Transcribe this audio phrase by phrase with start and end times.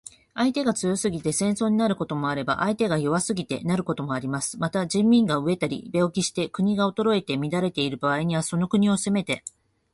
[0.33, 4.57] 相手が強すぎて戦争になることもあれば、相手が弱すぎてなることもあります。
[4.57, 9.43] また、人民が餓えたり病気して国が衰えて乱れている場合には、その国を攻めて